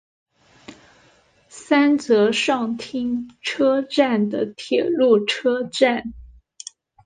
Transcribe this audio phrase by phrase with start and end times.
[1.47, 6.15] 三泽上町车站的铁路车站。